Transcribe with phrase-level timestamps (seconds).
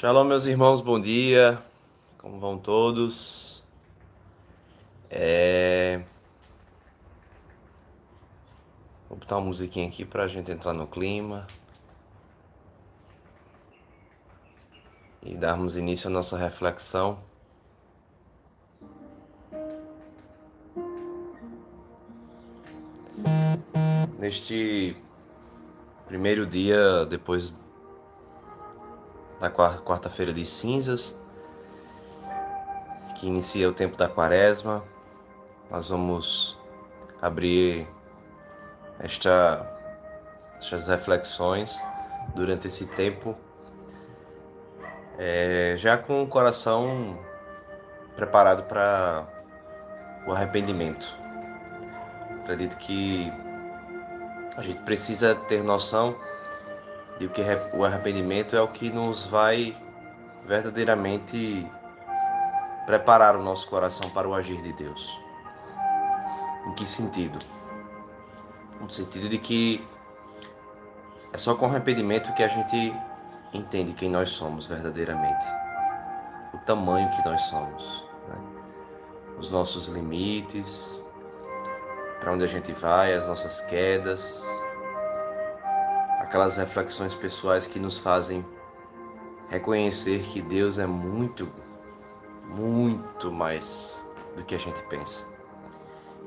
[0.00, 1.60] Shalom, meus irmãos, bom dia.
[2.18, 3.64] Como vão todos?
[5.10, 6.04] É...
[9.08, 11.48] Vou botar uma musiquinha aqui para a gente entrar no clima
[15.20, 17.18] e darmos início à nossa reflexão.
[24.16, 24.96] Neste
[26.06, 27.52] primeiro dia depois
[29.40, 31.18] da quarta-feira de cinzas,
[33.16, 34.84] que inicia o tempo da quaresma,
[35.70, 36.56] nós vamos
[37.20, 37.86] abrir
[38.98, 39.66] esta,
[40.58, 41.80] estas reflexões
[42.34, 43.36] durante esse tempo,
[45.18, 47.18] é, já com o coração
[48.16, 49.26] preparado para
[50.26, 51.08] o arrependimento.
[52.42, 53.32] Acredito que
[54.56, 56.16] a gente precisa ter noção
[57.18, 57.42] de que
[57.74, 59.76] o arrependimento é o que nos vai
[60.46, 61.66] verdadeiramente
[62.86, 65.20] preparar o nosso coração para o agir de Deus.
[66.66, 67.38] Em que sentido?
[68.80, 69.86] No sentido de que
[71.32, 72.94] é só com arrependimento que a gente
[73.52, 75.44] entende quem nós somos verdadeiramente,
[76.54, 78.36] o tamanho que nós somos, né?
[79.38, 81.04] os nossos limites,
[82.20, 84.42] para onde a gente vai, as nossas quedas,
[86.28, 88.44] aquelas reflexões pessoais que nos fazem
[89.48, 91.50] reconhecer que Deus é muito,
[92.44, 95.26] muito mais do que a gente pensa.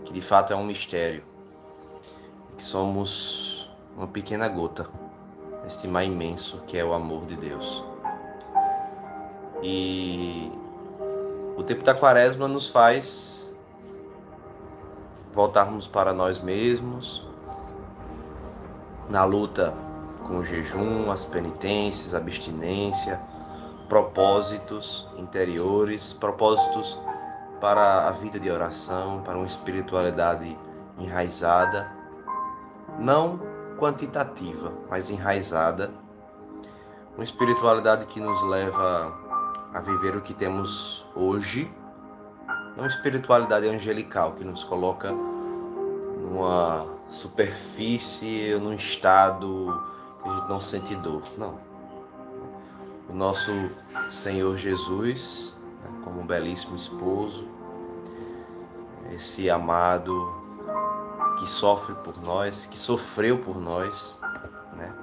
[0.03, 1.23] Que de fato é um mistério.
[2.57, 4.89] Que somos uma pequena gota
[5.63, 7.85] neste mar imenso que é o amor de Deus.
[9.61, 10.51] E
[11.55, 13.55] o tempo da quaresma nos faz
[15.31, 17.23] voltarmos para nós mesmos,
[19.07, 19.90] na luta
[20.31, 23.19] com o jejum, as penitências, abstinência,
[23.89, 26.97] propósitos interiores, propósitos
[27.59, 30.57] para a vida de oração, para uma espiritualidade
[30.97, 31.91] enraizada,
[32.97, 33.41] não
[33.77, 35.91] quantitativa, mas enraizada,
[37.13, 39.13] uma espiritualidade que nos leva
[39.73, 41.69] a viver o que temos hoje.
[42.77, 49.91] Não espiritualidade angelical que nos coloca numa superfície, num estado
[50.23, 51.23] a gente não sente dor.
[51.37, 51.59] Não.
[53.09, 53.51] O nosso
[54.09, 57.47] Senhor Jesus, né, como um belíssimo esposo,
[59.13, 60.33] esse amado
[61.39, 64.19] que sofre por nós, que sofreu por nós,
[64.75, 64.93] né?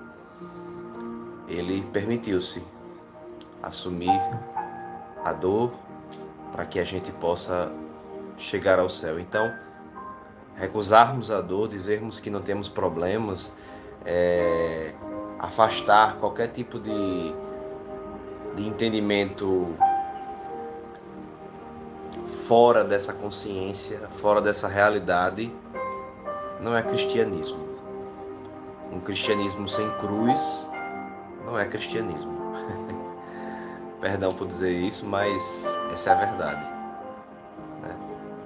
[1.46, 2.64] Ele permitiu-se
[3.62, 4.20] assumir
[5.24, 5.72] a dor,
[6.52, 7.70] para que a gente possa
[8.38, 9.20] chegar ao céu.
[9.20, 9.52] Então,
[10.56, 13.52] recusarmos a dor, dizermos que não temos problemas,
[14.04, 14.94] é,
[15.38, 17.32] afastar qualquer tipo de,
[18.56, 19.74] de entendimento
[22.46, 25.52] fora dessa consciência, fora dessa realidade,
[26.60, 27.68] não é cristianismo.
[28.90, 30.68] Um cristianismo sem cruz
[31.44, 32.38] não é cristianismo.
[34.00, 36.64] Perdão por dizer isso, mas essa é a verdade.
[37.82, 37.94] Né?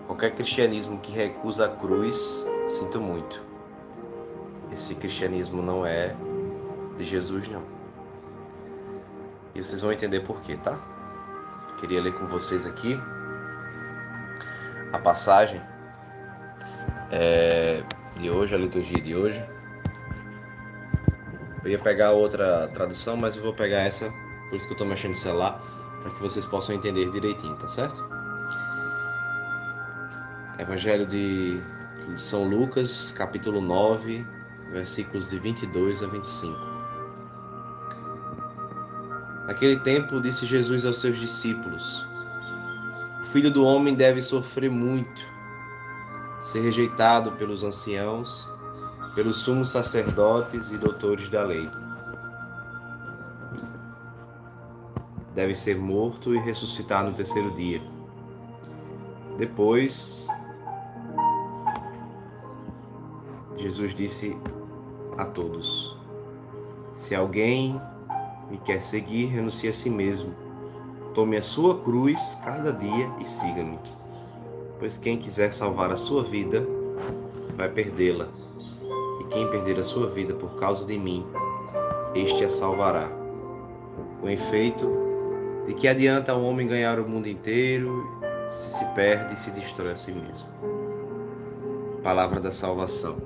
[0.07, 3.43] Qualquer cristianismo que recusa a cruz, sinto muito.
[4.73, 6.17] Esse cristianismo não é
[6.97, 7.63] de Jesus, não.
[9.55, 10.79] E vocês vão entender por quê, tá?
[11.79, 12.99] Queria ler com vocês aqui
[14.93, 15.61] a passagem
[17.11, 17.83] é,
[18.17, 19.45] de hoje, a liturgia de hoje.
[21.65, 24.13] Eu ia pegar outra tradução, mas eu vou pegar essa
[24.53, 25.63] por isso que eu estou mexendo no celular,
[26.03, 28.07] para que vocês possam entender direitinho, tá certo?
[30.59, 31.59] Evangelho de
[32.19, 34.27] São Lucas, capítulo 9,
[34.71, 36.72] versículos de 22 a 25.
[39.63, 42.05] Naquele tempo disse Jesus aos seus discípulos:
[43.21, 45.25] O filho do homem deve sofrer muito,
[46.41, 48.51] ser rejeitado pelos anciãos,
[49.15, 51.71] pelos sumos sacerdotes e doutores da lei
[55.33, 57.81] deve ser morto e ressuscitar no terceiro dia.
[59.39, 60.27] Depois,
[63.57, 64.37] Jesus disse
[65.17, 65.97] a todos:
[66.95, 67.81] Se alguém
[68.53, 70.35] me quer seguir, renuncie a si mesmo.
[71.15, 73.79] Tome a sua cruz cada dia e siga-me.
[74.79, 76.63] Pois quem quiser salvar a sua vida,
[77.57, 78.29] vai perdê-la.
[79.21, 81.25] E quem perder a sua vida por causa de mim,
[82.15, 83.09] este a salvará.
[84.21, 84.87] Com efeito,
[85.67, 88.07] de que adianta o homem ganhar o mundo inteiro
[88.51, 90.49] se se perde e se destrói a si mesmo?
[92.03, 93.17] Palavra da salvação.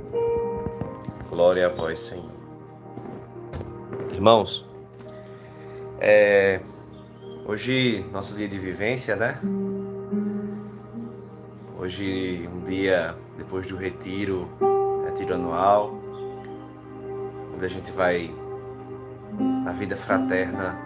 [1.29, 2.31] Glória a vós, Senhor.
[4.13, 4.66] Irmãos,
[6.01, 6.61] é,
[7.49, 9.39] Hoje, nosso dia de vivência, né?
[11.79, 14.51] Hoje, um dia depois do retiro,
[15.05, 15.95] retiro anual,
[17.55, 18.35] onde a gente vai,
[19.65, 20.77] na vida fraterna,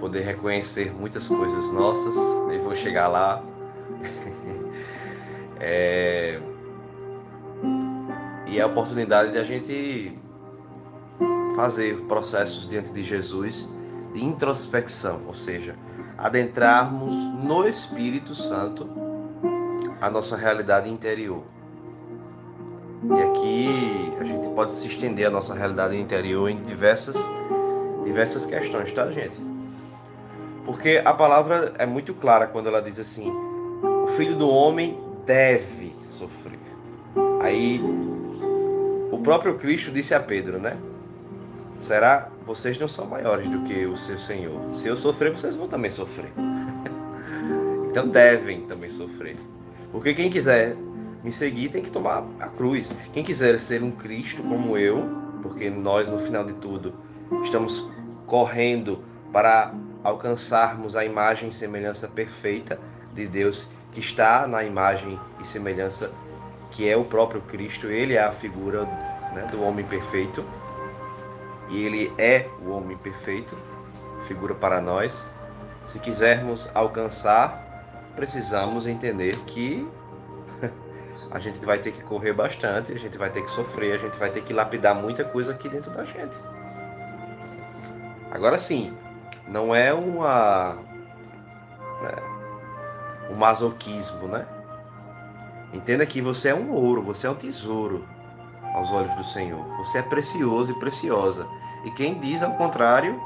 [0.00, 2.16] poder reconhecer muitas coisas nossas.
[2.52, 3.40] E vou chegar lá.
[5.60, 6.40] é...
[8.48, 10.18] E é a oportunidade de a gente
[11.54, 13.75] fazer processos diante de Jesus
[14.16, 15.76] de introspecção, ou seja,
[16.16, 17.14] adentrarmos
[17.44, 18.88] no Espírito Santo
[20.00, 21.42] a nossa realidade interior.
[23.04, 27.14] E aqui a gente pode se estender a nossa realidade interior em diversas
[28.04, 29.38] diversas questões, tá, gente?
[30.64, 33.30] Porque a palavra é muito clara quando ela diz assim:
[34.02, 36.58] o filho do homem deve sofrer.
[37.42, 37.82] Aí
[39.12, 40.78] o próprio Cristo disse a Pedro, né?
[41.78, 44.74] Será vocês não são maiores do que o seu Senhor.
[44.74, 46.32] Se eu sofrer, vocês vão também sofrer.
[47.90, 49.36] então devem também sofrer.
[49.92, 50.76] Porque quem quiser
[51.22, 52.94] me seguir tem que tomar a cruz.
[53.12, 55.04] Quem quiser ser um Cristo como eu,
[55.42, 56.94] porque nós no final de tudo
[57.42, 57.88] estamos
[58.26, 59.02] correndo
[59.32, 62.78] para alcançarmos a imagem e semelhança perfeita
[63.12, 66.12] de Deus, que está na imagem e semelhança
[66.70, 68.84] que é o próprio Cristo, ele é a figura
[69.34, 70.44] né, do homem perfeito
[71.68, 73.56] e ele é o homem perfeito,
[74.26, 75.26] figura para nós.
[75.84, 77.64] Se quisermos alcançar,
[78.14, 79.86] precisamos entender que
[81.30, 84.18] a gente vai ter que correr bastante, a gente vai ter que sofrer, a gente
[84.18, 86.36] vai ter que lapidar muita coisa aqui dentro da gente.
[88.30, 88.96] Agora sim,
[89.46, 90.74] não é uma
[92.02, 92.36] né,
[93.30, 94.46] um masoquismo, né?
[95.72, 98.06] Entenda que você é um ouro, você é um tesouro
[98.76, 99.64] aos olhos do Senhor.
[99.78, 101.48] Você é precioso e preciosa.
[101.82, 103.18] E quem diz ao contrário,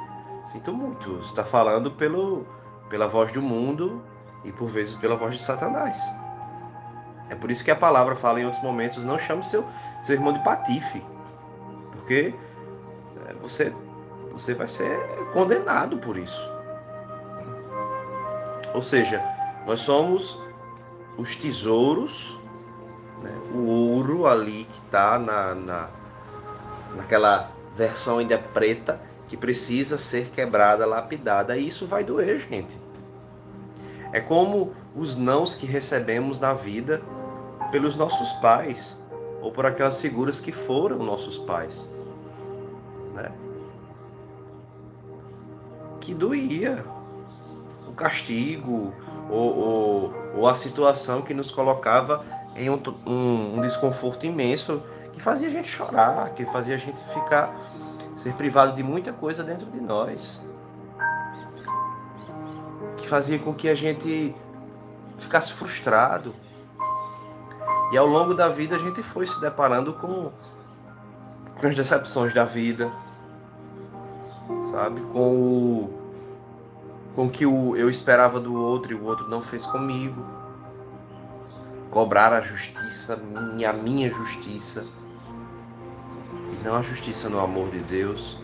[0.44, 2.46] sinto muito, está falando pelo,
[2.88, 4.00] pela voz do mundo
[4.44, 6.00] e por vezes pela voz de Satanás.
[7.28, 9.64] É por isso que a palavra fala em outros momentos: não chame seu,
[10.00, 11.04] seu irmão de patife,
[11.90, 12.32] porque
[13.26, 13.74] é, você,
[14.30, 14.96] você vai ser
[15.32, 16.40] condenado por isso.
[18.72, 19.20] Ou seja,
[19.66, 20.38] nós somos
[21.18, 22.39] os tesouros
[23.22, 23.32] né?
[23.54, 25.88] O ouro ali que está na, na,
[26.96, 31.56] naquela versão ainda preta que precisa ser quebrada, lapidada.
[31.56, 32.80] E isso vai doer, gente.
[34.12, 37.00] É como os nãos que recebemos na vida
[37.70, 38.98] pelos nossos pais
[39.40, 41.88] ou por aquelas figuras que foram nossos pais.
[43.14, 43.30] Né?
[46.00, 46.84] Que doía
[47.86, 48.92] o castigo
[49.30, 52.24] ou, ou, ou a situação que nos colocava
[52.56, 54.82] em um, um, um desconforto imenso
[55.12, 57.54] que fazia a gente chorar, que fazia a gente ficar,
[58.16, 60.42] ser privado de muita coisa dentro de nós.
[62.96, 64.34] Que fazia com que a gente
[65.18, 66.34] ficasse frustrado.
[67.92, 70.30] E ao longo da vida a gente foi se deparando com,
[71.60, 72.90] com as decepções da vida,
[74.70, 75.00] sabe?
[75.12, 76.00] Com o
[77.14, 80.39] com que eu esperava do outro e o outro não fez comigo
[81.90, 84.86] cobrar a justiça, a minha justiça,
[86.52, 88.38] e não a justiça no amor de Deus.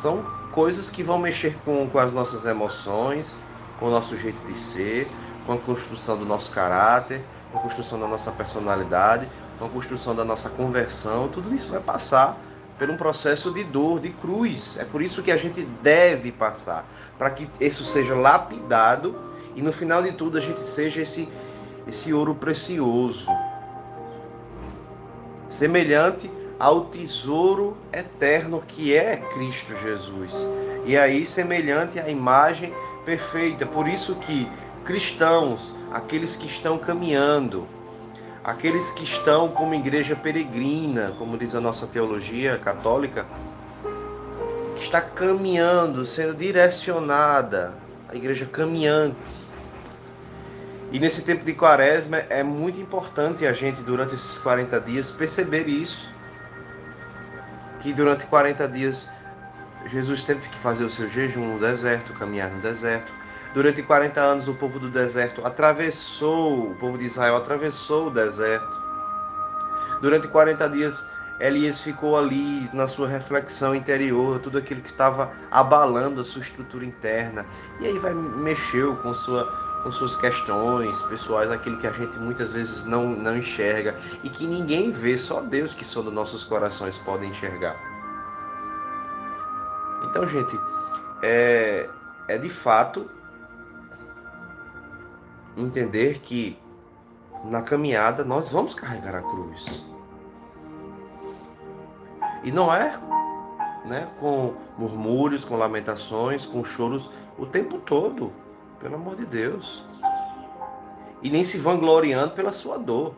[0.00, 3.36] São coisas que vão mexer com, com as nossas emoções,
[3.80, 5.10] com o nosso jeito de ser,
[5.44, 10.14] com a construção do nosso caráter, com a construção da nossa personalidade, com a construção
[10.14, 11.28] da nossa conversão.
[11.28, 12.38] Tudo isso vai passar
[12.78, 14.76] por um processo de dor, de cruz.
[14.78, 16.86] É por isso que a gente deve passar,
[17.18, 21.28] para que isso seja lapidado e no final de tudo a gente seja esse,
[21.86, 23.28] esse ouro precioso,
[25.48, 30.46] semelhante ao tesouro eterno que é Cristo Jesus.
[30.86, 32.72] E aí semelhante à imagem
[33.04, 33.66] perfeita.
[33.66, 34.48] Por isso que
[34.84, 37.66] cristãos, aqueles que estão caminhando,
[38.42, 43.26] aqueles que estão como igreja peregrina, como diz a nossa teologia católica,
[44.76, 47.74] que está caminhando, sendo direcionada,
[48.08, 49.43] a igreja caminhante,
[50.94, 55.66] e nesse tempo de quaresma é muito importante a gente, durante esses 40 dias, perceber
[55.66, 56.08] isso.
[57.80, 59.08] Que durante 40 dias
[59.88, 63.12] Jesus teve que fazer o seu jejum no deserto, caminhar no deserto.
[63.52, 68.80] Durante 40 anos o povo do deserto atravessou, o povo de Israel atravessou o deserto.
[70.00, 71.04] Durante 40 dias
[71.40, 76.84] Elias ficou ali na sua reflexão interior, tudo aquilo que estava abalando a sua estrutura
[76.84, 77.44] interna.
[77.80, 82.54] E aí vai mexeu com sua com suas questões pessoais, aquilo que a gente muitas
[82.54, 87.26] vezes não, não enxerga e que ninguém vê, só Deus que sonda nossos corações pode
[87.26, 87.76] enxergar.
[90.04, 90.58] Então, gente,
[91.22, 91.88] é,
[92.26, 93.10] é de fato
[95.54, 96.58] entender que
[97.44, 99.84] na caminhada nós vamos carregar a cruz.
[102.42, 102.98] E não é
[103.84, 108.32] né, com murmúrios, com lamentações, com choros o tempo todo,
[108.84, 109.82] pelo amor de Deus.
[111.22, 113.14] E nem se vangloriando pela sua dor.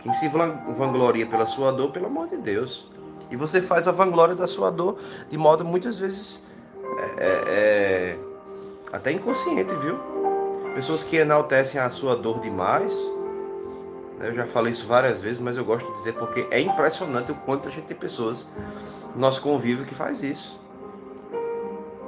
[0.00, 2.86] Quem se vangloria pela sua dor, pelo amor de Deus.
[3.30, 4.98] E você faz a vanglória da sua dor
[5.30, 6.44] de modo muitas vezes
[6.98, 8.18] é, é, é
[8.92, 9.98] até inconsciente, viu?
[10.74, 12.94] Pessoas que enaltecem a sua dor demais.
[14.20, 17.34] Eu já falei isso várias vezes, mas eu gosto de dizer porque é impressionante o
[17.34, 18.46] quanto a gente tem pessoas
[19.14, 20.62] no nosso convívio que faz isso.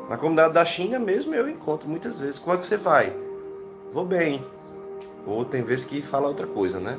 [0.08, 2.38] Na comunidade da China mesmo eu encontro muitas vezes.
[2.38, 3.12] Como é que você vai?
[3.92, 4.44] Vou bem.
[5.26, 6.96] Ou tem vezes que fala outra coisa, né?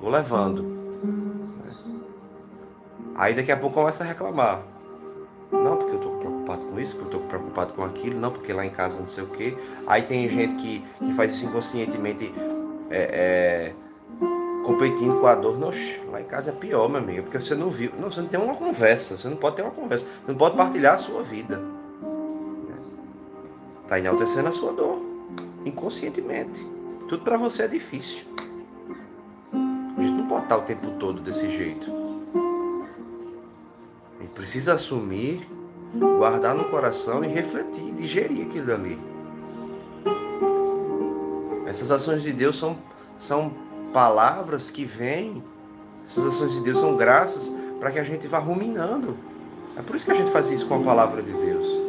[0.00, 0.76] Vou levando.
[3.14, 4.62] Aí daqui a pouco começa a reclamar.
[5.50, 8.52] Não, porque eu tô preocupado com isso, porque eu tô preocupado com aquilo, não, porque
[8.52, 9.56] lá em casa não sei o quê.
[9.86, 12.34] Aí tem gente que, que faz isso inconscientemente
[12.90, 13.74] é, é,
[14.64, 15.56] competindo com a dor.
[15.56, 15.70] Não,
[16.10, 17.92] lá em casa é pior, meu amigo, porque você não viu.
[17.98, 20.56] Não, você não tem uma conversa, você não pode ter uma conversa, você não pode
[20.56, 21.75] partilhar a sua vida.
[23.88, 25.00] Tá enaltecendo a sua dor,
[25.64, 26.66] inconscientemente.
[27.08, 28.24] Tudo para você é difícil.
[29.52, 31.90] A gente não pode estar o tempo todo desse jeito.
[34.18, 35.48] A gente precisa assumir,
[36.18, 38.98] guardar no coração e refletir, digerir aquilo ali.
[41.66, 42.76] Essas ações de Deus são,
[43.16, 43.52] são
[43.92, 45.42] palavras que vêm,
[46.06, 49.16] essas ações de Deus são graças para que a gente vá ruminando.
[49.76, 51.85] É por isso que a gente faz isso com a palavra de Deus.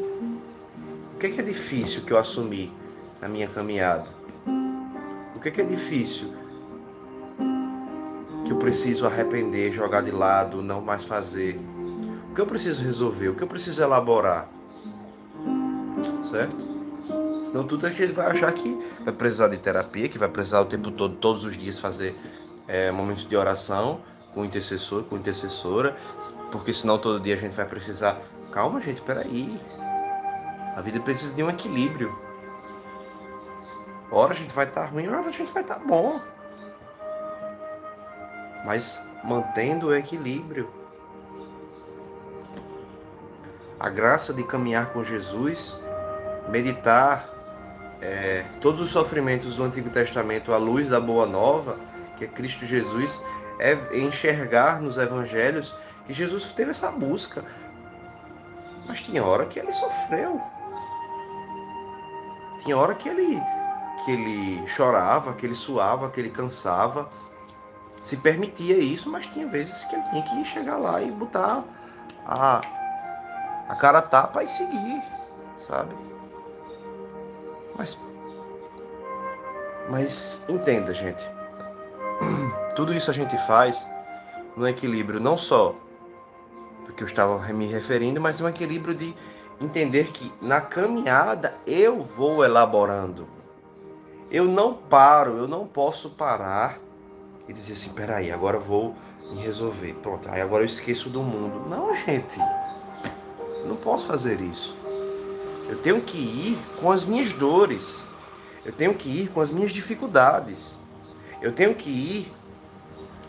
[1.17, 2.71] O que é, que é difícil que eu assumi
[3.19, 4.05] na minha caminhada?
[5.36, 6.31] O que é, que é difícil
[8.45, 11.59] que eu preciso arrepender, jogar de lado, não mais fazer?
[12.29, 13.29] O que eu preciso resolver?
[13.29, 14.47] O que eu preciso elaborar?
[16.21, 16.55] Certo?
[17.47, 20.65] Senão tudo a gente vai achar que vai precisar de terapia, que vai precisar o
[20.65, 22.15] tempo todo, todos os dias, fazer
[22.67, 24.01] é, momentos de oração
[24.36, 25.97] com o intercessor, com intercessora,
[26.51, 28.21] porque senão todo dia a gente vai precisar.
[28.51, 29.59] Calma, gente, peraí.
[30.77, 32.17] A vida precisa de um equilíbrio.
[34.10, 36.22] Hora a gente vai estar tá ruim, hora a gente vai estar tá bom
[38.67, 40.69] mas mantendo o equilíbrio.
[43.79, 45.79] A graça de caminhar com Jesus,
[46.50, 47.29] meditar
[48.01, 51.79] é, todos os sofrimentos do Antigo Testamento à luz da Boa Nova,
[52.17, 53.24] que é Cristo Jesus,
[53.57, 55.74] é enxergar nos Evangelhos
[56.05, 57.46] que Jesus teve essa busca.
[58.86, 60.41] Mas tinha hora que ele sofreu.
[62.67, 63.41] Tinha hora que ele,
[64.03, 67.09] que ele chorava, que ele suava, que ele cansava
[68.01, 71.63] se permitia isso, mas tinha vezes que ele tinha que chegar lá e botar
[72.25, 72.59] a,
[73.69, 75.01] a cara tapa e seguir,
[75.57, 75.95] sabe?
[77.77, 77.97] Mas,
[79.89, 81.24] mas entenda, gente.
[82.75, 83.88] Tudo isso a gente faz
[84.57, 85.74] no equilíbrio não só
[86.86, 89.15] do que eu estava me referindo, mas um equilíbrio de
[89.59, 93.27] entender que na caminhada eu vou elaborando.
[94.29, 96.79] Eu não paro, eu não posso parar
[97.47, 98.95] e dizer assim, peraí, agora eu vou
[99.31, 99.93] me resolver.
[100.01, 101.69] Pronto, aí agora eu esqueço do mundo.
[101.69, 102.37] Não, gente.
[103.65, 104.77] Não posso fazer isso.
[105.69, 108.05] Eu tenho que ir com as minhas dores.
[108.63, 110.79] Eu tenho que ir com as minhas dificuldades.
[111.41, 112.33] Eu tenho que ir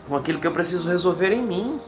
[0.07, 1.79] com aquilo que eu preciso resolver em mim.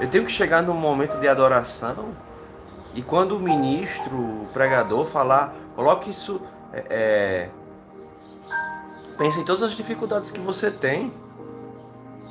[0.00, 2.14] Eu tenho que chegar num momento de adoração
[2.94, 6.40] e quando o ministro, o pregador falar, coloque isso
[6.72, 7.50] é, é
[9.16, 11.12] Pense em todas as dificuldades que você tem.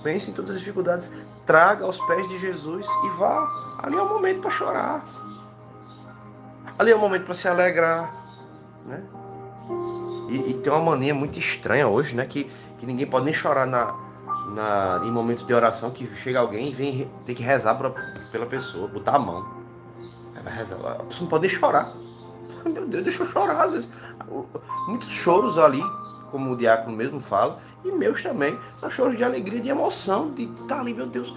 [0.04, 1.12] Pense em todas as dificuldades.
[1.46, 3.48] Traga aos pés de Jesus e vá.
[3.82, 5.06] Ali é o momento para chorar.
[6.78, 8.14] Ali é o momento para se alegrar.
[8.86, 9.02] Né?
[10.30, 12.26] E, e, tem uma mania muito estranha hoje, né?
[12.26, 13.96] Que, que ninguém pode nem chorar na,
[14.50, 17.92] na, em momentos de oração que chega alguém e vem ter que rezar pra,
[18.32, 19.63] pela pessoa, botar a mão.
[20.44, 20.78] Vai rezar.
[20.78, 21.94] A pessoa não pode nem chorar.
[22.66, 23.92] Meu Deus, deixa eu chorar às vezes.
[24.88, 25.82] Muitos choros ali
[26.34, 28.58] como o diácono mesmo fala, e meus também.
[28.78, 31.32] São choros de alegria, de emoção, de estar ali, meu Deus,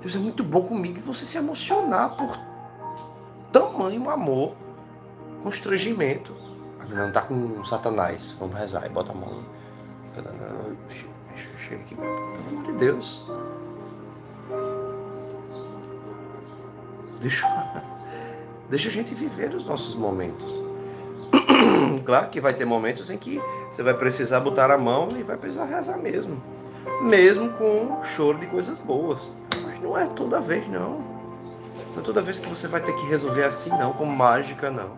[0.00, 2.38] Deus é muito bom comigo, e você se emocionar por
[3.52, 4.54] tamanho amor,
[5.42, 6.34] constrangimento.
[6.88, 9.44] Não está com Satanás, vamos rezar e bota a mão.
[11.58, 13.26] Chega aqui, pelo amor de Deus.
[17.20, 17.46] Deixa,
[18.72, 20.50] deixa a gente viver os nossos momentos.
[22.06, 23.38] claro que vai ter momentos em que
[23.70, 26.42] você vai precisar botar a mão e vai precisar rezar mesmo.
[27.02, 29.30] Mesmo com choro de coisas boas.
[29.62, 31.04] Mas não é toda vez, não.
[31.92, 34.92] Não é toda vez que você vai ter que resolver assim, não, com mágica, não.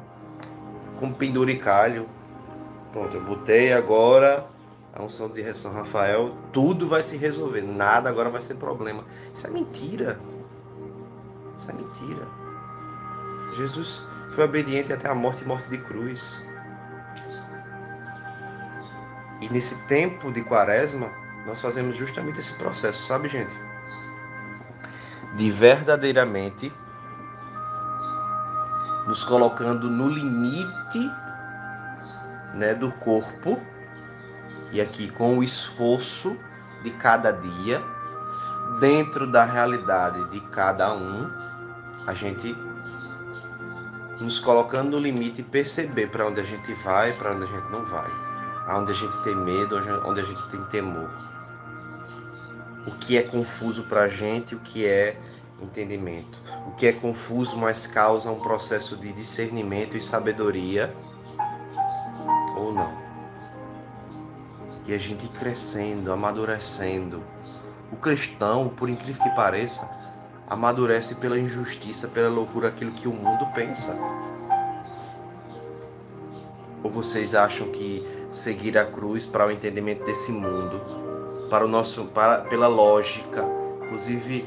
[1.00, 2.06] Com penduricalho.
[2.92, 4.46] Pronto, eu botei agora
[4.94, 9.04] a unção de São Rafael, tudo vai se resolver, nada agora vai ser problema.
[9.34, 10.20] Isso é mentira.
[11.58, 12.43] Isso é mentira.
[13.56, 16.44] Jesus foi obediente até a morte e morte de cruz.
[19.40, 21.11] E nesse tempo de quaresma,
[21.46, 23.56] nós fazemos justamente esse processo, sabe, gente?
[25.37, 26.73] De verdadeiramente
[29.06, 31.11] nos colocando no limite
[32.54, 33.61] né, do corpo,
[34.73, 36.38] e aqui com o esforço
[36.82, 37.82] de cada dia,
[38.80, 41.30] dentro da realidade de cada um,
[42.06, 42.56] a gente
[44.21, 47.47] nos colocando no limite e perceber para onde a gente vai e para onde a
[47.47, 48.11] gente não vai,
[48.66, 51.11] aonde a gente tem medo, onde a gente tem temor.
[52.87, 55.16] O que é confuso para a gente, o que é
[55.61, 56.38] entendimento.
[56.66, 60.94] O que é confuso, mas causa um processo de discernimento e sabedoria
[62.56, 62.92] ou não.
[64.87, 67.23] E a gente crescendo, amadurecendo.
[67.90, 69.88] O cristão, por incrível que pareça,
[70.48, 73.96] amadurece pela injustiça, pela loucura, aquilo que o mundo pensa.
[76.82, 80.80] Ou vocês acham que seguir a cruz para o entendimento desse mundo,
[81.48, 83.44] para o nosso, para, pela lógica,
[83.84, 84.46] inclusive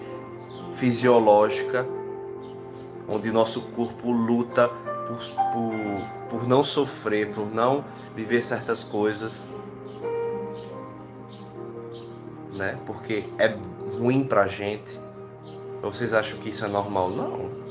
[0.75, 1.85] fisiológica,
[3.07, 5.17] onde nosso corpo luta por,
[5.51, 7.83] por, por não sofrer, por não
[8.15, 9.47] viver certas coisas,
[12.53, 12.77] né?
[12.85, 13.55] Porque é
[13.97, 14.99] ruim pra gente.
[15.81, 17.09] Vocês acham que isso é normal?
[17.09, 17.67] Não.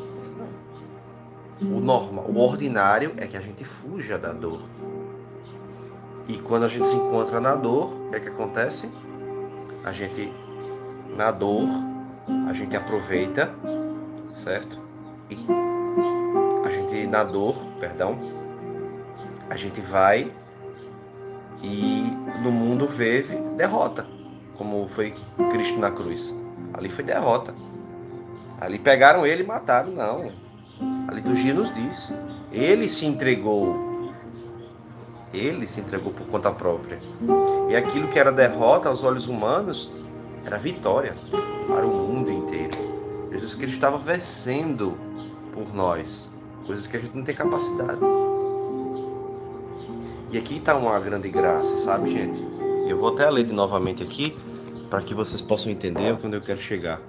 [1.61, 4.61] O normal, o ordinário é que a gente fuja da dor.
[6.29, 8.91] E quando a gente se encontra na dor, o que é que acontece?
[9.85, 10.33] A gente
[11.17, 11.69] na dor
[12.49, 13.55] a gente aproveita,
[14.35, 14.79] certo?
[15.31, 15.39] E
[16.65, 18.19] a gente, na dor, perdão,
[19.49, 20.33] a gente vai
[21.63, 22.05] e
[22.43, 23.23] no mundo vê
[23.57, 24.07] derrota,
[24.57, 25.15] como foi
[25.51, 26.37] Cristo na cruz.
[26.75, 27.55] Ali foi derrota.
[28.61, 30.33] Ali pegaram ele e mataram, não.
[31.09, 32.15] A liturgia nos diz.
[32.51, 34.13] Ele se entregou.
[35.33, 36.99] Ele se entregou por conta própria.
[37.69, 39.93] E aquilo que era derrota aos olhos humanos
[40.45, 41.15] era vitória
[41.67, 42.79] para o mundo inteiro.
[43.33, 44.97] Jesus Cristo estava vencendo
[45.53, 46.31] por nós,
[46.67, 48.01] coisas que a gente não tem capacidade.
[50.31, 52.43] E aqui está uma grande graça, sabe, gente?
[52.89, 54.37] Eu vou até ler de novamente aqui
[54.89, 57.01] para que vocês possam entender onde eu quero chegar.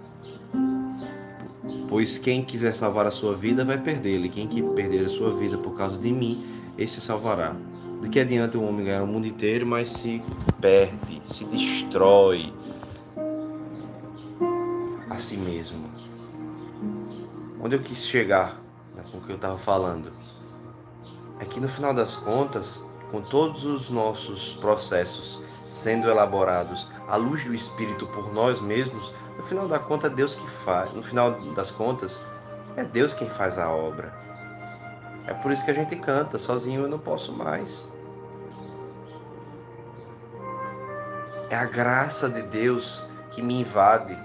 [1.88, 5.58] Pois quem quiser salvar a sua vida vai perdê-la, e quem perder a sua vida
[5.58, 6.43] por causa de mim,
[6.78, 7.56] esse salvará.
[8.02, 10.21] Do que adianta o homem ganhar o mundo inteiro, mas se
[10.60, 12.54] perde, se destrói,
[15.10, 15.89] a si mesmo.
[17.60, 18.62] Onde eu quis chegar
[18.95, 20.12] né, com o que eu estava falando
[21.39, 27.43] é que no final das contas, com todos os nossos processos sendo elaborados à luz
[27.43, 30.93] do Espírito por nós mesmos, no final da conta Deus que faz.
[30.93, 32.25] No final das contas,
[32.75, 34.13] é Deus quem faz a obra.
[35.25, 37.88] É por isso que a gente canta, sozinho eu não posso mais.
[41.49, 44.17] É a graça de Deus que me invade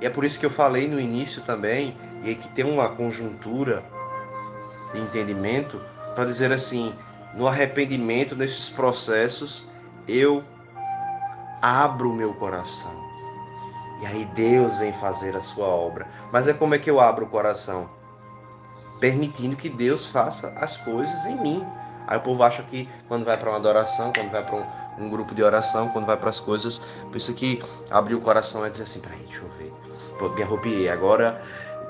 [0.00, 3.84] e é por isso que eu falei no início também, e que tem uma conjuntura
[4.92, 5.80] de entendimento,
[6.14, 6.94] para dizer assim:
[7.34, 9.66] no arrependimento, nesses processos,
[10.08, 10.42] eu
[11.60, 12.92] abro o meu coração.
[14.00, 16.06] E aí Deus vem fazer a sua obra.
[16.32, 17.88] Mas é como é que eu abro o coração?
[18.98, 21.66] Permitindo que Deus faça as coisas em mim.
[22.06, 25.10] Aí o povo acha que quando vai para uma adoração, quando vai para um, um,
[25.10, 28.84] grupo de oração, quando vai para as coisas, pensa que abrir o coração é dizer
[28.84, 29.70] assim, peraí, deixa eu ver
[30.28, 31.40] me arrupiei, agora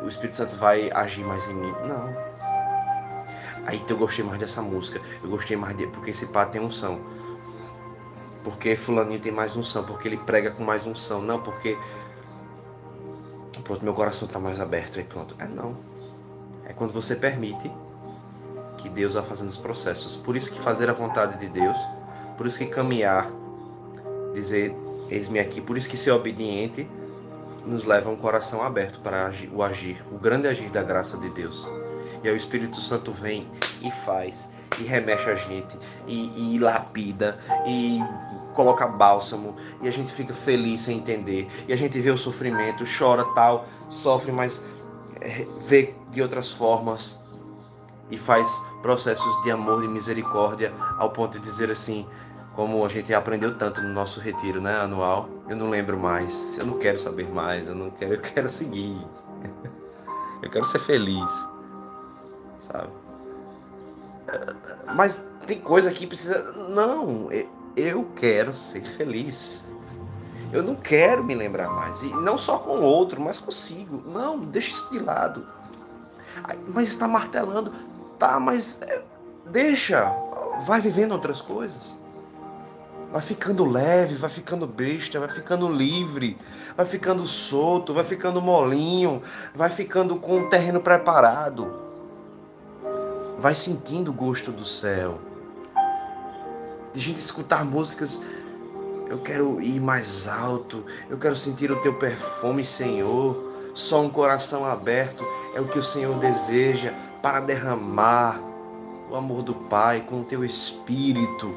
[0.03, 1.75] o Espírito Santo vai agir mais em mim.
[1.87, 2.31] Não.
[3.67, 5.87] Aí então, eu gostei mais dessa música, eu gostei mais de.
[5.87, 7.01] Porque esse pá tem unção.
[8.43, 11.21] Porque Fulaninho tem mais unção, porque ele prega com mais unção.
[11.21, 11.77] Não, porque.
[13.65, 14.99] Pronto, meu coração está mais aberto.
[14.99, 15.35] Aí pronto.
[15.39, 15.77] É não.
[16.65, 17.71] É quando você permite
[18.81, 20.17] que Deus vá fazendo os processos.
[20.17, 21.77] Por isso que fazer a vontade de Deus,
[22.37, 23.31] por isso que caminhar,
[24.33, 24.75] dizer,
[25.11, 26.89] eis-me aqui, por isso que ser obediente
[27.67, 31.29] nos leva a um coração aberto para o agir, o grande agir da graça de
[31.29, 31.69] Deus.
[32.23, 33.47] E aí o Espírito Santo vem
[33.83, 34.49] e faz,
[34.79, 38.01] e remexe a gente, e, e lapida, e
[38.55, 42.85] coloca bálsamo, e a gente fica feliz sem entender, e a gente vê o sofrimento,
[42.99, 44.65] chora tal, sofre, mas
[45.21, 47.19] é, vê de outras formas,
[48.11, 48.51] e faz
[48.83, 52.07] processos de amor e misericórdia ao ponto de dizer assim:
[52.55, 56.67] como a gente aprendeu tanto no nosso retiro né, anual, eu não lembro mais, eu
[56.67, 58.99] não quero saber mais, eu não quero, eu quero seguir.
[60.43, 61.31] Eu quero ser feliz.
[62.61, 62.89] Sabe?
[64.95, 66.53] Mas tem coisa que precisa.
[66.69, 67.29] Não,
[67.77, 69.61] eu quero ser feliz.
[70.53, 72.03] Eu não quero me lembrar mais.
[72.03, 74.03] E não só com o outro, mas consigo.
[74.11, 75.47] Não, deixa isso de lado.
[76.69, 77.73] Mas está martelando.
[78.19, 79.03] Tá, mas é,
[79.47, 80.13] deixa.
[80.67, 81.99] Vai vivendo outras coisas.
[83.13, 86.39] Vai ficando leve, vai ficando besta, vai ficando livre,
[86.77, 89.21] vai ficando solto, vai ficando molinho,
[89.53, 91.90] vai ficando com o terreno preparado.
[93.41, 95.19] Vai sentindo o gosto do céu.
[96.93, 98.21] De gente escutar músicas
[99.09, 103.51] eu quero ir mais alto, eu quero sentir o teu perfume, Senhor.
[103.75, 108.41] Só um coração aberto é o que o Senhor deseja para derramar
[109.11, 111.57] o amor do Pai com o teu espírito.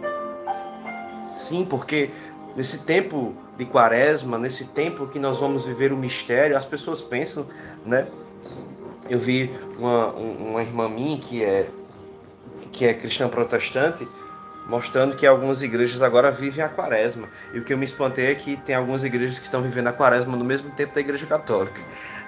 [1.35, 2.09] Sim, porque
[2.55, 7.45] nesse tempo de quaresma, nesse tempo que nós vamos viver o mistério, as pessoas pensam,
[7.85, 8.07] né?
[9.09, 11.69] Eu vi uma, uma irmã minha que é,
[12.71, 14.07] que é cristã protestante,
[14.67, 17.27] mostrando que algumas igrejas agora vivem a quaresma.
[17.53, 19.93] E o que eu me espantei é que tem algumas igrejas que estão vivendo a
[19.93, 21.81] quaresma no mesmo tempo da igreja católica.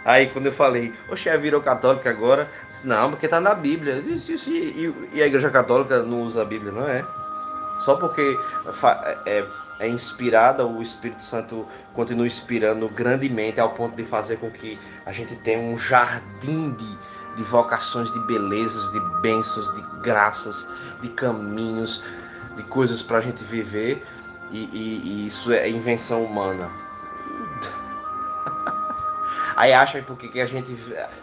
[0.04, 2.50] Aí quando eu falei, oxe, é virou católica agora?
[2.84, 4.02] Não, porque está na Bíblia.
[4.02, 7.04] Disse, e, e a igreja católica não usa a Bíblia, não é?
[7.80, 8.38] Só porque
[9.26, 9.46] é,
[9.80, 15.12] é inspirada, o Espírito Santo continua inspirando grandemente ao ponto de fazer com que a
[15.12, 16.98] gente tenha um jardim de,
[17.36, 20.68] de vocações, de belezas, de bênçãos, de graças,
[21.02, 22.02] de caminhos,
[22.56, 24.02] de coisas para a gente viver
[24.52, 26.72] e, e, e, isso é invenção humana.
[29.58, 30.74] Aí acha por que a gente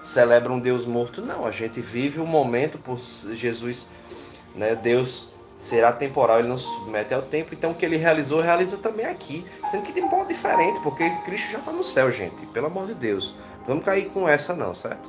[0.02, 1.22] celebra um Deus morto?
[1.22, 3.88] Não, a gente vive o momento por Jesus,
[4.54, 4.74] né?
[4.74, 5.31] Deus
[5.62, 9.06] será temporal, ele não se submete ao tempo, então o que ele realizou, realiza também
[9.06, 12.88] aqui, sendo que de modo diferente, porque Cristo já está no céu, gente, pelo amor
[12.88, 13.32] de Deus.
[13.64, 15.08] Vamos cair com essa não, certo?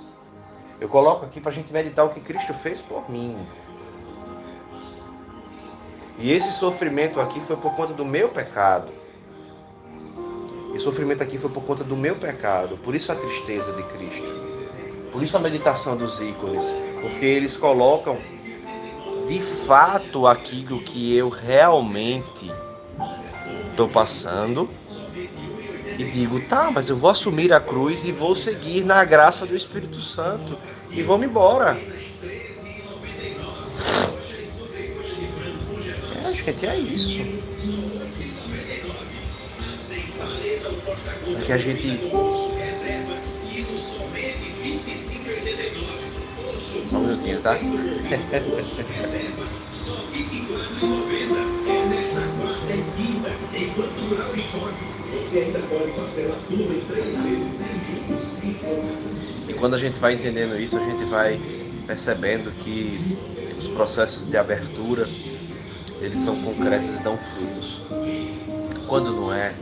[0.80, 3.36] Eu coloco aqui para a gente meditar o que Cristo fez por mim.
[6.20, 8.92] E esse sofrimento aqui foi por conta do meu pecado.
[10.76, 12.78] Esse sofrimento aqui foi por conta do meu pecado.
[12.78, 14.32] Por isso a tristeza de Cristo.
[15.12, 16.72] Por isso a meditação dos ícones.
[17.02, 18.20] Porque eles colocam
[19.28, 22.52] de fato aquilo que eu realmente
[23.70, 24.70] estou passando.
[25.98, 29.56] E digo, tá, mas eu vou assumir a cruz e vou seguir na graça do
[29.56, 30.58] Espírito Santo.
[30.92, 31.80] E vou-me embora.
[36.34, 37.22] gente, é isso.
[41.40, 42.00] É que a gente.
[46.90, 47.56] Só um minutinho, tá?
[59.48, 61.40] E quando a gente vai entendendo isso, a gente vai
[61.86, 63.18] percebendo que
[63.58, 65.08] os processos de abertura
[66.02, 67.82] eles são concretos e dão frutos.
[68.88, 69.54] Quando não é,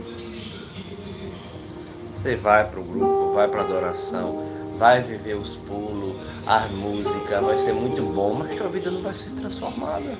[2.12, 7.40] você vai para o grupo, vai para a adoração, vai viver os pulos, a música,
[7.40, 10.16] vai ser muito bom, mas tua vida não vai ser transformada.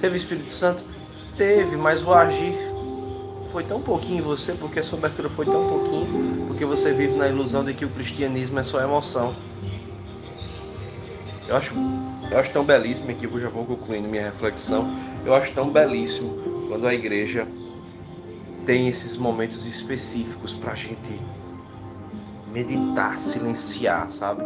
[0.00, 0.84] Teve Espírito Santo?
[1.36, 2.54] Teve, mas o agir
[3.52, 7.14] foi tão pouquinho em você, porque a sua abertura foi tão pouquinho, porque você vive
[7.14, 9.34] na ilusão de que o cristianismo é só emoção.
[11.46, 11.74] Eu acho
[12.32, 14.90] eu acho tão belíssimo, aqui eu já vou concluindo minha reflexão,
[15.22, 17.46] eu acho tão belíssimo quando a igreja
[18.64, 21.20] tem esses momentos específicos para a gente
[22.52, 24.44] meditar, silenciar, sabe?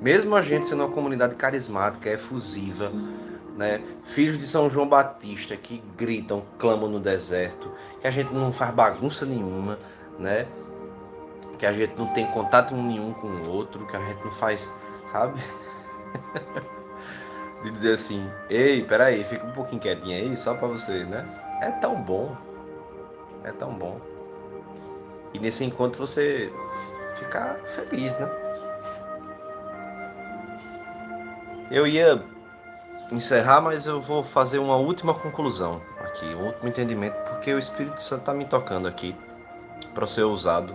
[0.00, 2.90] Mesmo a gente sendo uma comunidade carismática, efusiva,
[3.56, 3.82] né?
[4.02, 8.74] Filhos de São João Batista que gritam, clamam no deserto, que a gente não faz
[8.74, 9.78] bagunça nenhuma,
[10.18, 10.46] né?
[11.58, 14.72] Que a gente não tem contato nenhum com o outro, que a gente não faz,
[15.10, 15.40] sabe?
[17.62, 21.26] de dizer assim, ei, peraí, fica um pouquinho quietinho aí, só para você, né?
[21.60, 22.36] É tão bom.
[23.44, 24.00] É tão bom.
[25.32, 26.52] E nesse encontro você
[27.22, 28.28] ficar feliz, né?
[31.70, 32.22] Eu ia
[33.10, 38.00] encerrar, mas eu vou fazer uma última conclusão aqui, um último entendimento, porque o Espírito
[38.00, 39.16] Santo está me tocando aqui
[39.94, 40.74] para ser usado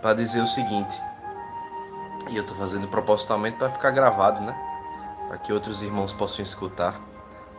[0.00, 1.00] para dizer o seguinte.
[2.30, 4.54] E eu estou fazendo propositalmente para ficar gravado, né?
[5.28, 7.00] para que outros irmãos possam escutar.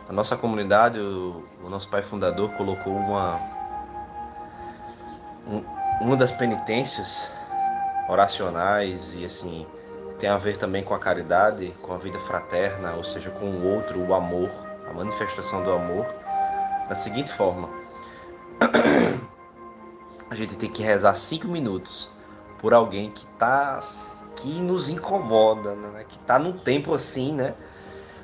[0.08, 3.38] A nossa comunidade, o, o nosso pai fundador colocou uma
[5.46, 5.62] um,
[6.00, 7.32] uma das penitências
[8.08, 9.66] oracionais e assim
[10.18, 13.74] tem a ver também com a caridade, com a vida fraterna, ou seja, com o
[13.74, 14.50] outro, o amor,
[14.88, 16.06] a manifestação do amor,
[16.88, 17.68] da seguinte forma:
[20.28, 22.10] a gente tem que rezar cinco minutos
[22.58, 23.78] por alguém que está
[24.34, 26.04] que nos incomoda, né?
[26.08, 27.54] Que tá num tempo assim, né?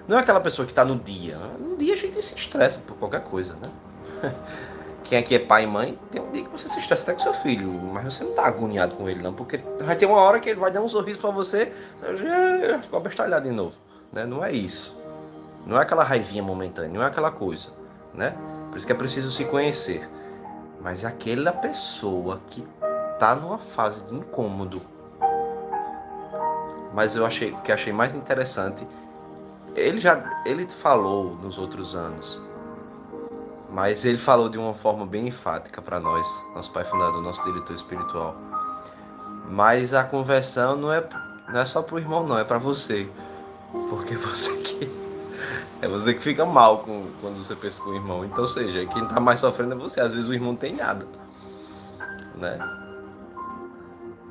[0.07, 1.39] Não é aquela pessoa que tá no dia.
[1.59, 4.33] No dia a gente se estressa por qualquer coisa, né?
[5.05, 7.19] Quem aqui é pai e mãe, tem um dia que você se estressa até com
[7.19, 10.41] seu filho, mas você não tá agoniado com ele, não, porque vai ter uma hora
[10.41, 13.77] que ele vai dar um sorriso para você, você já ficou abestalhado de novo,
[14.11, 14.25] né?
[14.25, 14.99] Não é isso.
[15.67, 17.75] Não é aquela raivinha momentânea, não é aquela coisa,
[18.15, 18.35] né?
[18.71, 20.09] Por isso que é preciso se conhecer.
[20.81, 22.67] Mas é aquela pessoa que
[23.19, 24.81] tá numa fase de incômodo.
[26.95, 28.87] Mas eu achei que achei mais interessante,
[29.77, 32.41] ele já ele falou nos outros anos
[33.75, 37.75] mas ele falou de uma forma bem enfática para nós, nosso pai fundador, nosso diretor
[37.75, 38.37] espiritual.
[39.51, 41.05] Mas a conversão não é,
[41.49, 43.11] não é só para o irmão, não, é para você.
[43.91, 44.89] Porque você que.
[45.83, 48.25] É você que fica mal com, quando você pensa com o irmão.
[48.25, 50.01] Então, seja, quem está mais sofrendo é você.
[50.01, 51.05] Às vezes o irmão não tem nada.
[52.37, 52.57] Né?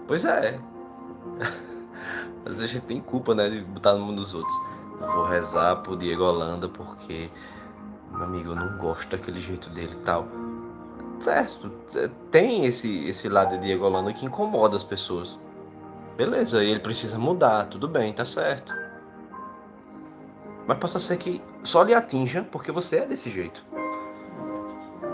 [0.07, 0.57] Pois é.
[2.45, 4.55] Às vezes a gente tem culpa, né, de botar no mundo dos outros.
[5.01, 7.29] Eu vou rezar pro Diego Holanda porque
[8.13, 10.27] meu amigo, eu não gosto daquele jeito dele e tal.
[11.19, 11.69] Certo,
[12.29, 15.39] tem esse, esse lado de Diego que incomoda as pessoas.
[16.17, 18.73] Beleza, ele precisa mudar, tudo bem, tá certo.
[20.67, 23.63] Mas possa ser que só lhe atinja porque você é desse jeito.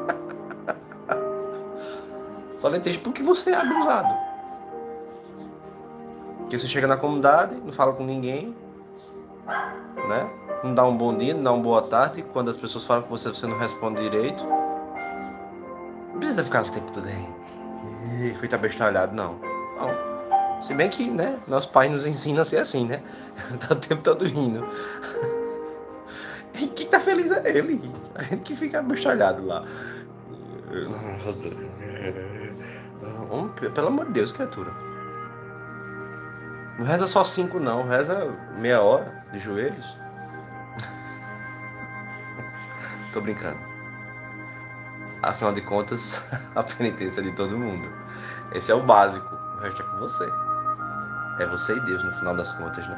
[2.59, 4.13] só lhe atinja porque você é abusado.
[6.39, 8.55] Porque você chega na comunidade, não fala com ninguém,
[10.07, 10.29] né?
[10.63, 12.23] não dá um bom dia, não dá uma boa tarde.
[12.33, 14.43] Quando as pessoas falam com você, você não responde direito.
[16.11, 18.35] Não precisa ficar o tempo todo aí.
[18.35, 19.39] Feito abestalhado, não.
[19.77, 20.61] não.
[20.61, 23.01] Se bem que, né, nossos pais nos ensinam a ser assim, né?
[23.59, 24.67] Tá o tempo todo rindo.
[26.53, 27.79] E quem tá feliz é ele.
[28.15, 29.63] A gente que fica abestalhado lá.
[33.73, 34.88] Pelo amor de Deus, criatura.
[36.79, 37.85] Não reza só cinco, não.
[37.85, 39.97] Reza meia hora de joelhos.
[43.11, 43.59] Tô brincando.
[45.21, 46.23] Afinal de contas,
[46.55, 47.89] a penitência é de todo mundo.
[48.53, 49.35] Esse é o básico.
[49.57, 50.31] O resto é com você.
[51.39, 52.97] É você e Deus no final das contas, né?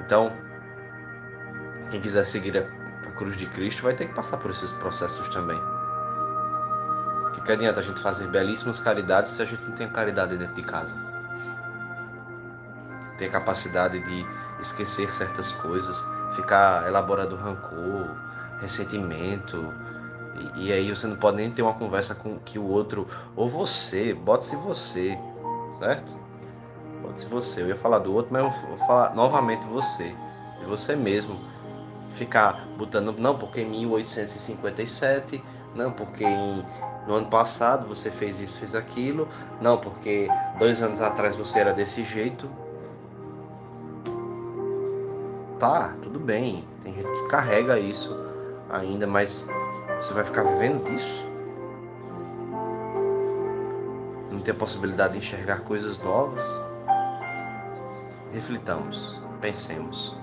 [0.00, 0.32] Então,
[1.90, 5.60] quem quiser seguir a, cruz de Cristo vai ter que passar por esses processos também.
[7.34, 10.54] Que, que adianta a gente fazer belíssimas caridades se a gente não tem caridade dentro
[10.54, 11.13] de casa?
[13.18, 14.26] Ter a capacidade de
[14.60, 15.96] esquecer certas coisas,
[16.34, 18.16] ficar elaborando rancor,
[18.60, 19.72] ressentimento.
[20.56, 23.48] E, e, aí você não pode nem ter uma conversa com que o outro, ou
[23.48, 25.18] você, bote-se você,
[25.78, 26.16] certo?
[27.02, 27.62] Bote-se você.
[27.62, 30.14] Eu ia falar do outro, mas eu vou falar novamente você,
[30.58, 31.38] de você mesmo.
[32.14, 35.42] Ficar botando, não, porque em 1857,
[35.74, 36.64] não, porque em,
[37.08, 39.28] no ano passado você fez isso, fez aquilo,
[39.60, 42.48] não, porque dois anos atrás você era desse jeito.
[45.64, 46.62] Tá, tudo bem.
[46.82, 48.14] Tem gente que carrega isso
[48.68, 49.48] ainda, mas
[49.96, 51.24] você vai ficar vivendo disso?
[54.30, 56.44] Não tem a possibilidade de enxergar coisas novas?
[58.30, 60.14] Reflitamos, pensemos.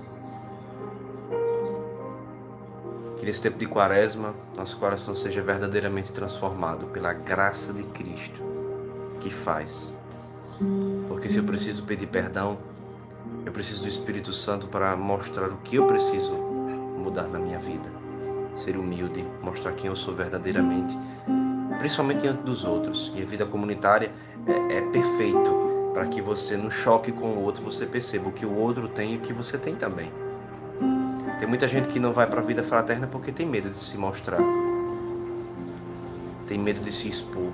[3.16, 8.40] Que nesse tempo de quaresma, nosso coração seja verdadeiramente transformado pela graça de Cristo
[9.18, 9.92] que faz.
[11.08, 12.58] Porque se eu preciso pedir perdão,
[13.52, 17.90] eu preciso do Espírito Santo para mostrar o que eu preciso mudar na minha vida
[18.54, 20.98] ser humilde, mostrar quem eu sou verdadeiramente,
[21.78, 23.12] principalmente diante dos outros.
[23.14, 24.10] E a vida comunitária
[24.46, 28.46] é, é perfeito para que você, no choque com o outro, você perceba o que
[28.46, 30.10] o outro tem e o que você tem também.
[31.38, 33.98] Tem muita gente que não vai para a vida fraterna porque tem medo de se
[33.98, 34.40] mostrar,
[36.48, 37.52] tem medo de se expor.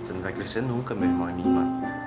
[0.00, 2.01] Você não vai crescer nunca, meu irmão e minha irmã.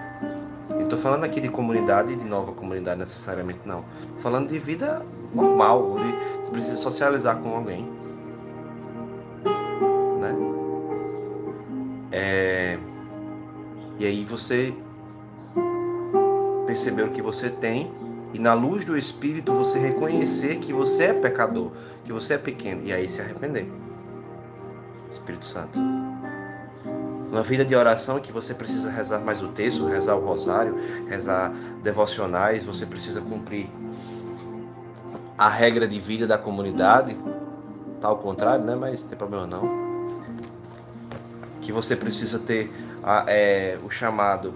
[0.86, 3.82] Eu estou falando aqui de comunidade, de nova comunidade necessariamente, não.
[4.18, 6.04] Tô falando de vida normal, onde
[6.44, 7.90] você precisa socializar com alguém.
[10.22, 10.36] Né?
[12.12, 12.78] É...
[13.98, 14.76] E aí você
[16.68, 17.92] perceber o que você tem
[18.32, 21.72] e na luz do Espírito você reconhecer que você é pecador,
[22.04, 23.68] que você é pequeno e aí se arrepender.
[25.10, 25.80] Espírito Santo.
[27.36, 31.52] Uma vida de oração que você precisa rezar mais o texto, rezar o rosário, rezar
[31.84, 33.70] devocionais, você precisa cumprir
[35.38, 37.14] a regra de vida da comunidade,
[38.00, 38.74] tá ao contrário, né?
[38.74, 39.70] Mas não tem problema não.
[41.60, 42.72] Que você precisa ter
[43.04, 44.54] a, é, o chamado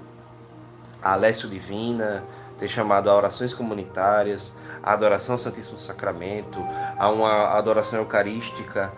[1.04, 2.24] a Alessio Divina,
[2.58, 6.66] ter chamado a orações comunitárias, a adoração ao Santíssimo Sacramento,
[6.98, 8.94] a uma adoração eucarística,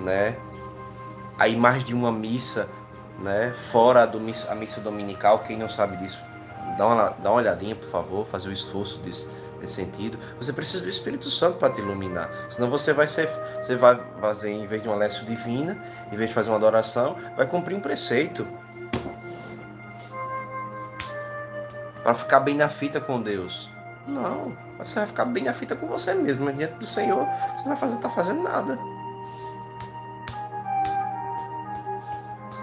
[0.00, 0.38] né?
[1.38, 2.66] Aí mais de uma missa,
[3.18, 3.52] né?
[3.70, 6.22] Fora do a missa dominical, quem não sabe disso,
[6.76, 9.28] dá uma, dá uma olhadinha, por favor, fazer o um esforço desse,
[9.60, 10.18] nesse sentido.
[10.38, 12.30] Você precisa do Espírito Santo para te iluminar.
[12.50, 13.28] Senão você vai ser,
[13.60, 15.76] você vai fazer, em vez de uma lécio divina,
[16.12, 18.46] em vez de fazer uma adoração, vai cumprir um preceito.
[22.02, 23.68] Para ficar bem na fita com Deus.
[24.06, 27.68] Não, você vai ficar bem na fita com você mesmo, mas diante do Senhor, você
[27.68, 28.78] não vai fazer, tá fazendo nada.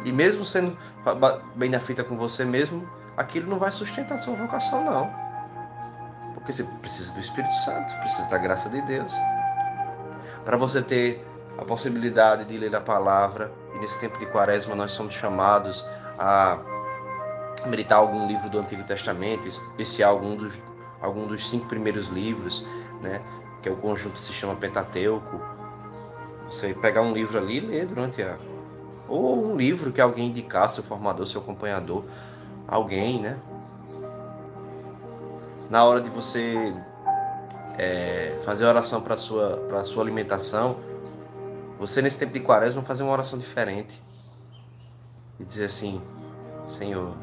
[0.04, 0.78] E mesmo sendo
[1.56, 5.10] bem na fita com você mesmo, aquilo não vai sustentar a sua vocação, não.
[6.34, 9.14] Porque você precisa do Espírito Santo, precisa da graça de Deus.
[10.44, 11.26] Para você ter
[11.58, 15.86] a possibilidade de ler a palavra, e nesse tempo de quaresma nós somos chamados
[16.18, 16.60] a
[17.66, 20.62] meditar algum livro do Antigo Testamento, especial algum dos,
[21.02, 22.68] algum dos cinco primeiros livros,
[23.02, 23.22] né?
[23.62, 25.42] que é o conjunto que se chama Pentateuco.
[26.48, 28.38] Você pegar um livro ali e ler durante a.
[29.08, 32.06] Ou um livro que alguém indicar, seu formador, seu acompanhador,
[32.68, 33.38] alguém, né?
[35.70, 36.74] Na hora de você
[37.78, 40.78] é, fazer oração para sua para sua alimentação,
[41.80, 44.02] você nesse tempo de quaresma fazer uma oração diferente
[45.40, 46.02] e dizer assim,
[46.68, 47.14] Senhor,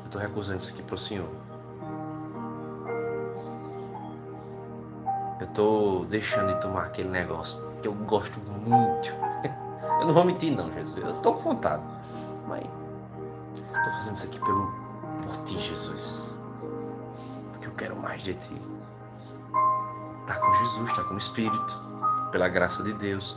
[0.00, 1.28] eu estou recusando isso aqui para o Senhor.
[5.40, 9.33] Eu estou deixando de tomar aquele negócio que eu gosto muito.
[10.00, 10.96] Eu não vou mentir não, Jesus.
[10.96, 11.82] Eu estou com vontade.
[12.46, 12.64] Mas
[13.84, 14.72] Estou fazendo isso aqui pelo,
[15.22, 16.38] por ti, Jesus.
[17.52, 18.54] Porque eu quero mais de ti.
[20.22, 21.80] Está com Jesus, está com o Espírito,
[22.32, 23.36] pela graça de Deus.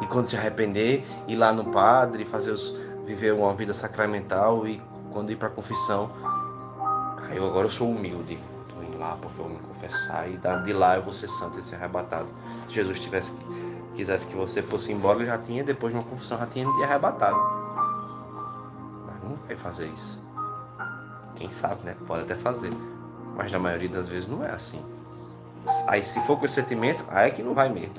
[0.00, 2.70] E quando se arrepender, ir lá no padre, fazer os,
[3.04, 6.10] viver uma vida sacramental e quando ir para a confissão,
[7.28, 8.38] aí eu agora eu sou humilde.
[8.66, 11.60] Estou indo lá porque eu vou me confessar e de lá eu vou ser santo
[11.60, 12.28] e ser arrebatado.
[12.68, 13.30] Se Jesus tivesse
[13.96, 16.82] quisesse que você fosse embora, ele já tinha, depois de uma confissão, já tinha te
[16.84, 17.56] arrebatado
[19.46, 20.24] vai fazer isso.
[21.34, 21.96] Quem sabe, né?
[22.06, 22.70] Pode até fazer.
[23.36, 24.82] Mas na maioria das vezes não é assim.
[25.86, 27.94] Aí se for com esse sentimento, aí é que não vai mesmo.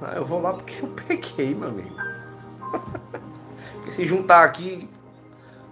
[0.00, 1.94] Não, eu vou lá porque eu peguei, meu amigo.
[3.74, 4.88] porque se juntar aqui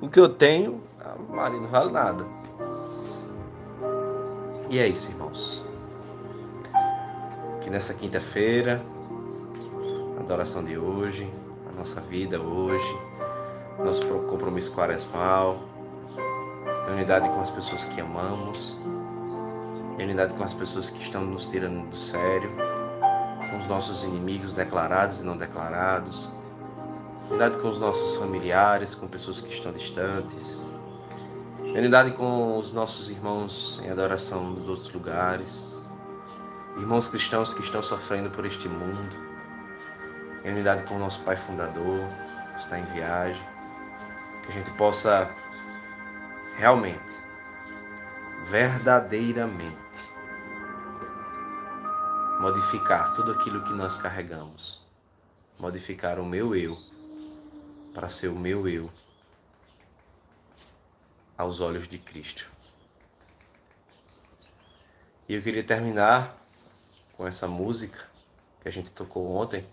[0.00, 0.80] o que eu tenho,
[1.30, 2.24] Maria não vale nada.
[4.68, 5.64] E é isso, irmãos.
[7.60, 8.80] Que nessa quinta-feira,
[10.20, 11.32] a adoração de hoje,
[11.66, 12.98] a nossa vida hoje,
[13.82, 15.58] nosso compromisso quaresmal,
[16.86, 18.76] a unidade com as pessoas que amamos,
[19.98, 22.50] unidade com as pessoas que estão nos tirando do sério,
[23.50, 26.30] com os nossos inimigos declarados e não declarados,
[27.30, 30.66] unidade com os nossos familiares, com pessoas que estão distantes,
[31.62, 35.82] unidade com os nossos irmãos em adoração nos outros lugares,
[36.76, 39.29] irmãos cristãos que estão sofrendo por este mundo,
[40.44, 42.06] em unidade com o nosso Pai Fundador,
[42.54, 43.46] que está em viagem,
[44.42, 45.30] que a gente possa
[46.56, 47.12] realmente,
[48.48, 50.10] verdadeiramente,
[52.40, 54.84] modificar tudo aquilo que nós carregamos,
[55.58, 56.78] modificar o meu eu
[57.92, 58.90] para ser o meu eu
[61.36, 62.50] aos olhos de Cristo.
[65.28, 66.36] E eu queria terminar
[67.16, 68.06] com essa música
[68.60, 69.64] que a gente tocou ontem,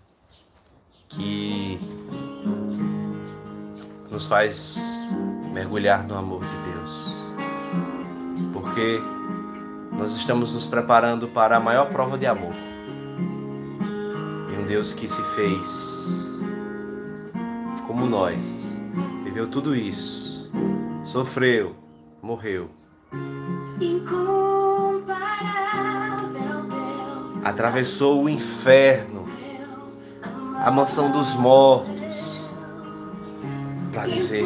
[1.08, 1.80] que
[4.10, 4.78] nos faz
[5.52, 7.32] mergulhar no amor de Deus.
[8.52, 9.00] Porque
[9.92, 12.54] nós estamos nos preparando para a maior prova de amor.
[14.52, 15.98] E um Deus que se fez
[17.86, 18.76] como nós,
[19.24, 20.50] viveu tudo isso,
[21.02, 21.74] sofreu,
[22.22, 22.70] morreu.
[27.42, 29.17] Atravessou o inferno,
[30.68, 32.46] a mansão dos mortos
[33.90, 34.44] para dizer: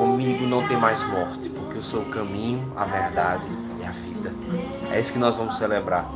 [0.00, 3.44] comigo não tem mais morte, porque eu sou o caminho, a verdade
[3.80, 4.32] e a vida.
[4.90, 6.10] É isso que nós vamos celebrar.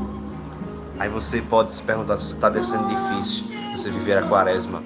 [0.99, 4.83] Aí você pode se perguntar se está sendo difícil você viver a quaresma.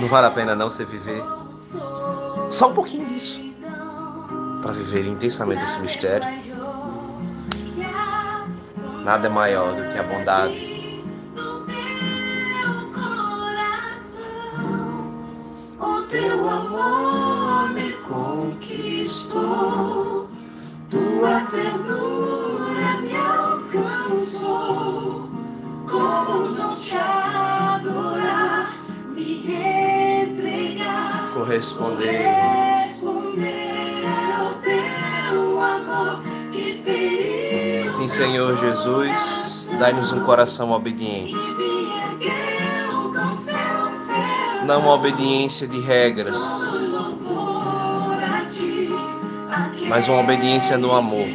[0.00, 1.20] Não vale a pena não você viver
[2.50, 3.36] só um pouquinho disso
[4.62, 6.24] para viver intensamente esse mistério.
[9.02, 10.73] Nada é maior do que a bondade
[19.14, 20.28] conquistou,
[20.90, 24.74] tua ternura me alcançou.
[25.88, 28.74] Como não te adorar,
[29.14, 29.46] me
[30.22, 34.04] entregar, corresponder, corresponder
[34.36, 37.92] ao teu amor que feriu.
[37.92, 41.34] Sim, Senhor Jesus, dai-nos um coração obediente.
[44.66, 46.63] Não uma obediência de regras
[49.88, 51.26] mas uma obediência no amor,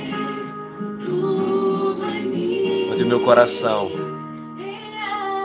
[2.92, 3.90] onde meu coração,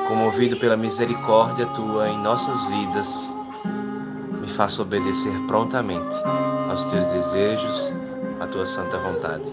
[0.08, 3.32] comovido pela misericórdia tua em nossas vidas,
[4.40, 6.16] me faça obedecer prontamente
[6.68, 7.92] aos teus desejos,
[8.40, 9.44] à tua santa vontade.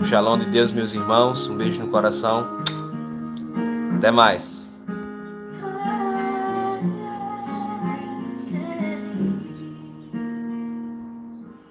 [0.00, 2.44] Um shalom de Deus, meus irmãos, um beijo no coração.
[3.96, 4.57] Até mais.